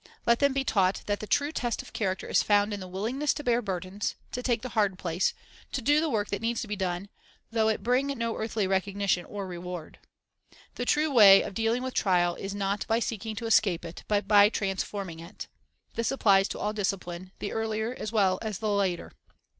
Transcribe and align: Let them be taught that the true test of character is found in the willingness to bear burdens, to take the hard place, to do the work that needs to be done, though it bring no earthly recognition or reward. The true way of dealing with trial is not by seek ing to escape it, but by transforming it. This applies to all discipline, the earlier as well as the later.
Let 0.25 0.39
them 0.39 0.51
be 0.51 0.63
taught 0.63 1.03
that 1.05 1.19
the 1.19 1.27
true 1.27 1.51
test 1.51 1.83
of 1.83 1.93
character 1.93 2.25
is 2.27 2.41
found 2.41 2.73
in 2.73 2.79
the 2.79 2.87
willingness 2.87 3.35
to 3.35 3.43
bear 3.43 3.61
burdens, 3.61 4.15
to 4.31 4.41
take 4.41 4.63
the 4.63 4.69
hard 4.69 4.97
place, 4.97 5.35
to 5.73 5.79
do 5.79 5.99
the 6.01 6.09
work 6.09 6.29
that 6.29 6.41
needs 6.41 6.59
to 6.63 6.67
be 6.67 6.75
done, 6.75 7.07
though 7.51 7.67
it 7.69 7.83
bring 7.83 8.07
no 8.07 8.35
earthly 8.35 8.65
recognition 8.65 9.25
or 9.25 9.45
reward. 9.45 9.99
The 10.73 10.85
true 10.85 11.11
way 11.13 11.43
of 11.43 11.53
dealing 11.53 11.83
with 11.83 11.93
trial 11.93 12.33
is 12.33 12.55
not 12.55 12.83
by 12.87 12.97
seek 12.97 13.27
ing 13.27 13.35
to 13.35 13.45
escape 13.45 13.85
it, 13.85 14.03
but 14.07 14.27
by 14.27 14.49
transforming 14.49 15.19
it. 15.19 15.47
This 15.93 16.09
applies 16.11 16.47
to 16.47 16.57
all 16.59 16.73
discipline, 16.73 17.31
the 17.37 17.51
earlier 17.51 17.93
as 17.93 18.11
well 18.11 18.39
as 18.41 18.57
the 18.57 18.71
later. 18.71 19.11